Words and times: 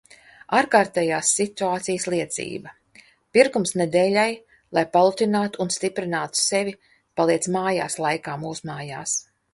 Ārkārtējās 0.59 1.33
situācijas 1.39 2.07
liecība. 2.13 2.73
Pirkums 3.37 3.75
nedēļai, 3.81 4.25
lai 4.77 4.85
palutinātu 4.97 5.63
un 5.67 5.73
stiprinātu 5.77 6.43
sevi 6.47 6.77
paliec 7.21 7.51
mājās 7.59 8.03
laikā 8.07 8.39
mūsmājās. 8.47 9.19